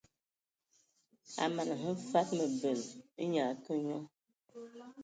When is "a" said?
1.41-1.43, 3.45-3.49